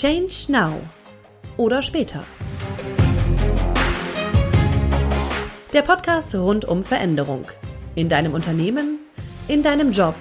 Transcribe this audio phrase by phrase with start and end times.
[0.00, 0.80] Change Now
[1.56, 2.22] oder später.
[5.72, 7.46] Der Podcast rund um Veränderung.
[7.96, 9.00] In deinem Unternehmen,
[9.48, 10.14] in deinem Job,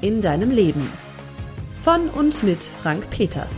[0.00, 0.90] in deinem Leben.
[1.82, 3.52] Von und mit Frank Peters.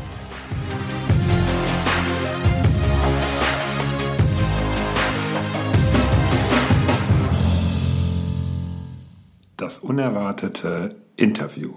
[9.57, 11.75] Das unerwartete Interview.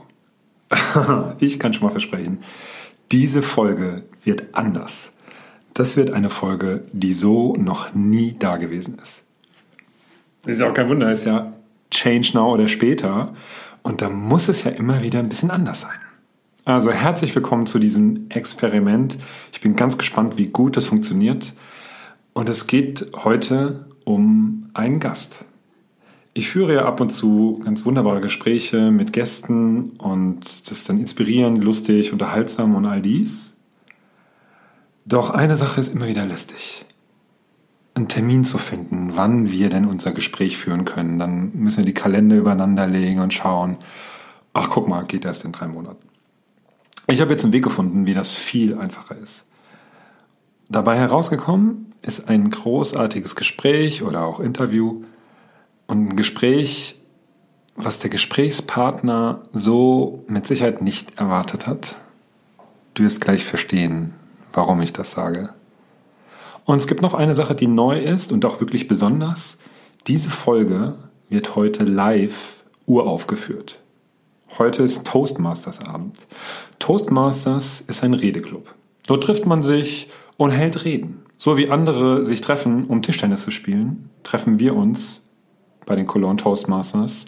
[1.39, 2.39] Ich kann schon mal versprechen,
[3.13, 5.12] diese Folge wird anders.
[5.76, 9.23] Das wird eine Folge, die so noch nie da gewesen ist.
[10.41, 11.54] Das ist auch kein Wunder, ist ja
[11.91, 13.35] Change Now oder später.
[13.84, 15.99] Und da muss es ja immer wieder ein bisschen anders sein.
[16.66, 19.20] Also herzlich willkommen zu diesem Experiment.
[19.52, 21.54] Ich bin ganz gespannt, wie gut das funktioniert.
[22.34, 25.45] Und es geht heute um einen Gast.
[26.35, 30.98] Ich führe ja ab und zu ganz wunderbare Gespräche mit Gästen und das ist dann
[30.98, 33.53] inspirierend, lustig, unterhaltsam und all dies.
[35.05, 36.85] Doch eine Sache ist immer wieder lästig.
[37.93, 41.20] Einen Termin zu finden, wann wir denn unser Gespräch führen können.
[41.20, 43.77] Dann müssen wir die Kalender übereinander legen und schauen.
[44.53, 46.07] Ach, guck mal, geht erst in drei Monaten.
[47.07, 49.45] Ich habe jetzt einen Weg gefunden, wie das viel einfacher ist.
[50.68, 55.03] Dabei herausgekommen ist ein großartiges Gespräch oder auch Interview
[55.87, 56.98] und ein Gespräch,
[57.76, 61.98] was der Gesprächspartner so mit Sicherheit nicht erwartet hat.
[62.93, 64.13] Du wirst gleich verstehen,
[64.53, 65.50] warum ich das sage.
[66.66, 69.57] Und es gibt noch eine Sache, die neu ist und auch wirklich besonders.
[70.07, 70.95] Diese Folge
[71.29, 73.79] wird heute live uraufgeführt.
[74.57, 76.16] Heute ist Toastmasters Abend.
[76.79, 78.73] Toastmasters ist ein Redeclub.
[79.07, 81.23] Dort trifft man sich und hält Reden.
[81.38, 85.22] So wie andere sich treffen, um Tischtennis zu spielen, treffen wir uns
[85.85, 87.25] bei den Cologne Toastmasters,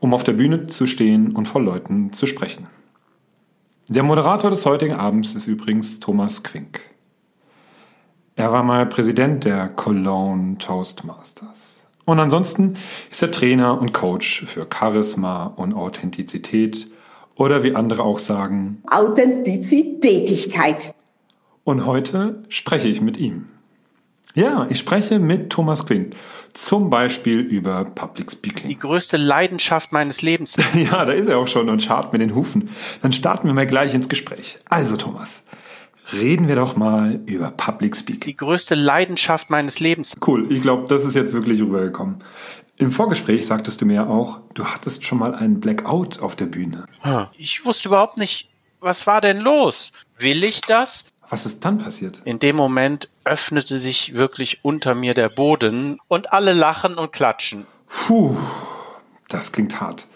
[0.00, 2.68] um auf der Bühne zu stehen und vor Leuten zu sprechen.
[3.88, 6.80] Der Moderator des heutigen Abends ist übrigens Thomas Quink.
[8.34, 11.80] Er war mal Präsident der Cologne Toastmasters.
[12.04, 12.74] Und ansonsten
[13.10, 16.88] ist er Trainer und Coach für Charisma und Authentizität
[17.34, 20.94] oder wie andere auch sagen Authentizitätigkeit.
[21.64, 23.48] Und heute spreche ich mit ihm.
[24.36, 26.10] Ja, ich spreche mit Thomas Quinn.
[26.52, 28.68] Zum Beispiel über Public Speaking.
[28.68, 30.56] Die größte Leidenschaft meines Lebens.
[30.74, 32.68] ja, da ist er auch schon und scharrt mit den Hufen.
[33.00, 34.58] Dann starten wir mal gleich ins Gespräch.
[34.68, 35.42] Also, Thomas,
[36.12, 38.26] reden wir doch mal über Public Speaking.
[38.26, 40.14] Die größte Leidenschaft meines Lebens.
[40.26, 42.16] Cool, ich glaube, das ist jetzt wirklich rübergekommen.
[42.76, 46.84] Im Vorgespräch sagtest du mir auch, du hattest schon mal einen Blackout auf der Bühne.
[47.38, 49.92] Ich wusste überhaupt nicht, was war denn los?
[50.18, 51.06] Will ich das?
[51.28, 52.22] Was ist dann passiert?
[52.24, 57.66] In dem Moment öffnete sich wirklich unter mir der Boden und alle lachen und klatschen.
[57.88, 58.36] Puh,
[59.28, 60.06] das klingt hart.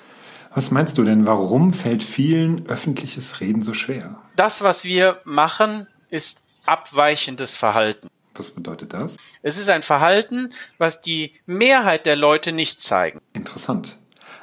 [0.54, 4.16] Was meinst du denn, warum fällt vielen öffentliches Reden so schwer?
[4.36, 8.08] Das, was wir machen, ist abweichendes Verhalten.
[8.34, 9.16] Was bedeutet das?
[9.42, 13.18] Es ist ein Verhalten, was die Mehrheit der Leute nicht zeigen.
[13.32, 13.96] Interessant.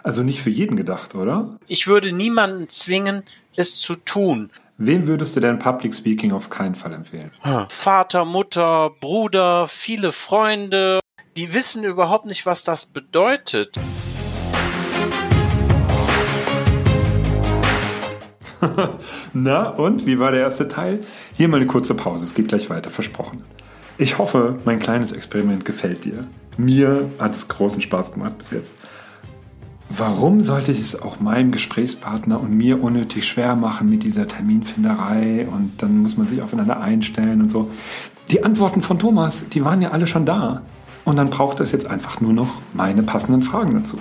[0.08, 1.58] Also nicht für jeden gedacht, oder?
[1.68, 3.24] Ich würde niemanden zwingen,
[3.58, 4.52] es zu tun.
[4.78, 7.34] Wem würdest du denn Public Speaking auf keinen Fall empfehlen?
[7.68, 11.02] Vater, Mutter, Bruder, viele Freunde,
[11.36, 13.78] die wissen überhaupt nicht, was das bedeutet.
[19.34, 21.02] Na, und wie war der erste Teil?
[21.34, 23.44] Hier mal eine kurze Pause, es geht gleich weiter, versprochen.
[23.98, 26.26] Ich hoffe, mein kleines Experiment gefällt dir.
[26.56, 28.74] Mir hat es großen Spaß gemacht bis jetzt.
[29.90, 35.48] Warum sollte ich es auch meinem Gesprächspartner und mir unnötig schwer machen mit dieser Terminfinderei
[35.48, 37.72] und dann muss man sich aufeinander einstellen und so?
[38.30, 40.62] Die Antworten von Thomas, die waren ja alle schon da.
[41.06, 43.98] Und dann braucht es jetzt einfach nur noch meine passenden Fragen dazu.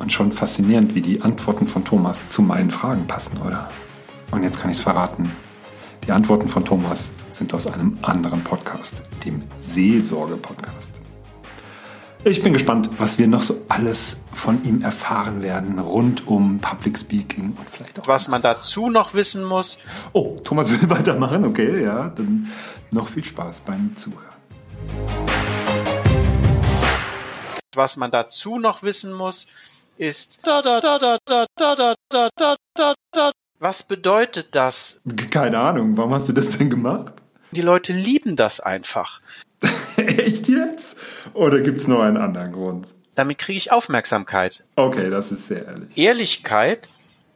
[0.00, 3.70] Und schon faszinierend, wie die Antworten von Thomas zu meinen Fragen passen, oder?
[4.32, 5.30] Und jetzt kann ich es verraten.
[6.08, 11.07] Die Antworten von Thomas sind aus einem anderen Podcast, dem Seelsorge-Podcast.
[12.24, 16.98] Ich bin gespannt, was wir noch so alles von ihm erfahren werden rund um Public
[16.98, 18.08] Speaking und vielleicht auch.
[18.08, 19.78] Was man dazu noch wissen muss.
[20.12, 22.50] Oh, Thomas will weitermachen, okay, ja, dann
[22.92, 24.24] noch viel Spaß beim Zuhören.
[27.74, 29.46] Was man dazu noch wissen muss,
[29.96, 30.44] ist.
[33.60, 35.00] Was bedeutet das?
[35.30, 37.12] Keine Ahnung, warum hast du das denn gemacht?
[37.52, 39.20] Die Leute lieben das einfach.
[40.18, 40.96] Echt jetzt?
[41.34, 42.88] Oder gibt es noch einen anderen Grund?
[43.14, 44.64] Damit kriege ich Aufmerksamkeit.
[44.76, 45.96] Okay, das ist sehr ehrlich.
[45.96, 46.88] Ehrlichkeit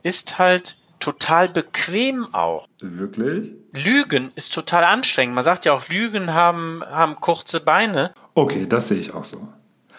[0.03, 2.69] ist halt total bequem auch.
[2.81, 3.53] Wirklich?
[3.73, 5.35] Lügen ist total anstrengend.
[5.35, 8.13] Man sagt ja auch, Lügen haben, haben kurze Beine.
[8.35, 9.49] Okay, das sehe ich auch so.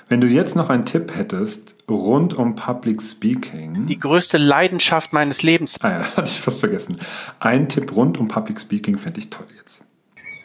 [0.09, 3.87] Wenn du jetzt noch einen Tipp hättest rund um Public Speaking.
[3.87, 5.77] Die größte Leidenschaft meines Lebens.
[5.81, 6.99] Ah ja, hatte ich fast vergessen.
[7.39, 9.82] Ein Tipp rund um Public Speaking fände ich toll jetzt.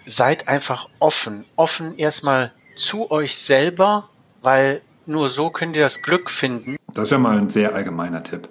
[0.09, 1.45] Seid einfach offen.
[1.55, 4.09] Offen erstmal zu euch selber,
[4.41, 6.77] weil nur so könnt ihr das Glück finden.
[6.95, 8.49] Das ist ja mal ein sehr allgemeiner Tipp.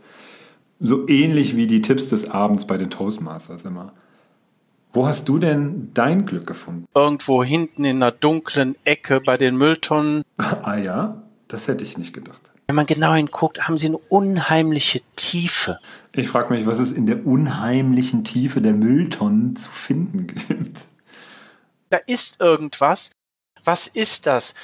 [0.80, 3.94] So ähnlich wie die Tipps des Abends bei den Toastmasters immer.
[4.94, 6.86] Wo hast du denn dein Glück gefunden?
[6.94, 10.24] Irgendwo hinten in einer dunklen Ecke bei den Mülltonnen.
[10.38, 12.42] ah ja, das hätte ich nicht gedacht.
[12.68, 15.80] Wenn man genau hinguckt, haben sie eine unheimliche Tiefe.
[16.12, 20.86] Ich frage mich, was es in der unheimlichen Tiefe der Mülltonnen zu finden gibt.
[21.90, 23.12] Da ist irgendwas.
[23.64, 24.56] Was ist das?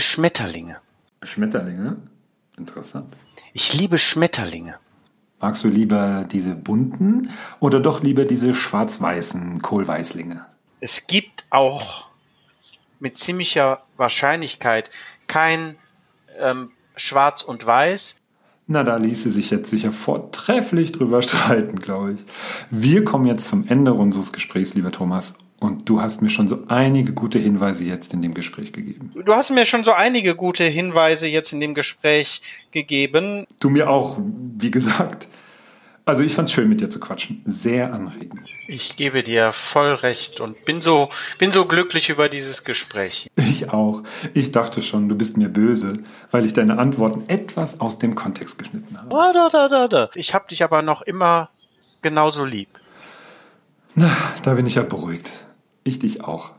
[0.00, 0.80] Schmetterlinge.
[1.22, 1.96] Schmetterlinge?
[2.56, 3.16] Interessant.
[3.52, 4.78] Ich liebe Schmetterlinge.
[5.40, 7.30] Magst du lieber diese bunten
[7.60, 10.44] oder doch lieber diese schwarz-weißen Kohlweißlinge?
[10.80, 12.10] Es gibt auch
[12.98, 14.90] mit ziemlicher Wahrscheinlichkeit
[15.26, 15.76] kein
[16.38, 18.16] ähm, Schwarz und Weiß.
[18.66, 22.24] Na, da ließe sich jetzt sicher vortrefflich drüber streiten, glaube ich.
[22.70, 26.64] Wir kommen jetzt zum Ende unseres Gesprächs, lieber Thomas, und du hast mir schon so
[26.68, 29.12] einige gute Hinweise jetzt in dem Gespräch gegeben.
[29.24, 32.40] Du hast mir schon so einige gute Hinweise jetzt in dem Gespräch
[32.72, 33.46] gegeben.
[33.60, 34.18] Du mir auch,
[34.58, 35.28] wie gesagt.
[36.06, 37.42] Also ich fand's schön, mit dir zu quatschen.
[37.44, 38.40] Sehr anregend.
[38.66, 43.30] Ich gebe dir voll recht und bin so, bin so glücklich über dieses Gespräch.
[43.36, 44.02] Ich auch.
[44.32, 45.92] Ich dachte schon, du bist mir böse,
[46.30, 49.08] weil ich deine Antworten etwas aus dem Kontext geschnitten habe.
[49.10, 50.08] Da, da, da, da, da.
[50.14, 51.50] Ich habe dich aber noch immer
[52.00, 52.68] genauso lieb.
[53.94, 54.10] Na,
[54.42, 55.30] da bin ich ja beruhigt.
[55.84, 56.50] Ich dich auch.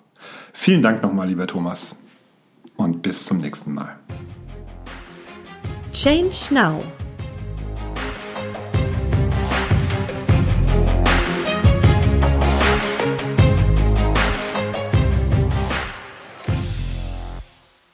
[0.53, 1.95] Vielen Dank nochmal, lieber Thomas.
[2.75, 3.99] Und bis zum nächsten Mal.
[5.93, 6.83] Change Now.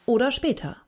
[0.05, 0.86] Oder später.